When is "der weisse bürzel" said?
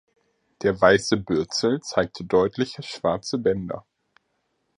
0.63-1.79